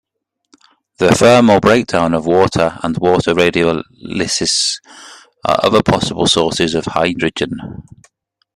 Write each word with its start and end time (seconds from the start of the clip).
The 0.97 1.13
thermal 1.13 1.59
breakdown 1.59 2.15
of 2.15 2.25
water 2.25 2.79
and 2.81 2.97
water 2.97 3.35
radiolysis 3.35 4.81
are 5.45 5.59
other 5.63 5.83
possible 5.83 6.25
sources 6.25 6.73
of 6.73 6.85
hydrogen. 6.85 7.83